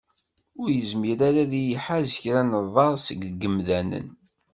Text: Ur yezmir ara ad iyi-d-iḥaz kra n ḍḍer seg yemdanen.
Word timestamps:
Ur 0.59 0.69
yezmir 0.71 1.19
ara 1.27 1.39
ad 1.43 1.53
iyi-d-iḥaz 1.53 2.09
kra 2.21 2.41
n 2.49 2.59
ḍḍer 2.65 2.93
seg 3.07 3.19
yemdanen. 3.41 4.07